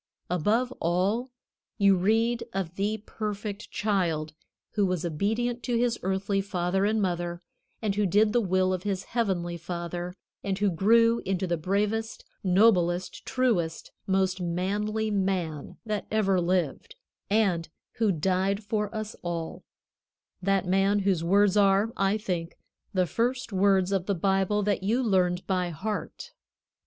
[0.31, 1.29] Above all,
[1.77, 4.33] you read of the perfect Child
[4.71, 7.43] who was obedient to his earthly father and mother,
[7.83, 12.25] and who did the will of his Heavenly Father, and who grew into the bravest,
[12.43, 16.95] noblest, truest, most manly man that ever lived,
[17.29, 19.63] and who died for us all
[20.41, 22.57] that Man whose words are, I think,
[22.91, 26.33] the first words of the Bible that you learned by heart.